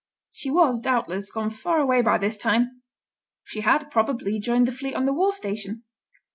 She 0.31 0.49
was, 0.49 0.79
doubtless, 0.79 1.29
gone 1.29 1.51
far 1.51 1.79
away 1.79 2.01
by 2.01 2.17
this 2.17 2.35
time; 2.35 2.81
she 3.43 3.61
had, 3.61 3.91
probably, 3.91 4.39
joined 4.39 4.67
the 4.67 4.71
fleet 4.71 4.95
on 4.95 5.05
the 5.05 5.13
war 5.13 5.31
station. 5.31 5.83